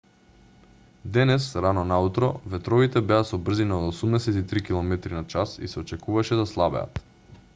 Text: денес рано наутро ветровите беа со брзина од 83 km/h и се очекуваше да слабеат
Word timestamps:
денес 1.15 1.49
рано 1.65 1.83
наутро 1.89 2.29
ветровите 2.53 3.03
беа 3.11 3.19
со 3.33 3.39
брзина 3.49 3.77
од 3.89 3.91
83 3.99 4.63
km/h 4.71 5.61
и 5.63 5.69
се 5.75 5.81
очекуваше 5.83 6.41
да 6.43 6.47
слабеат 6.55 7.03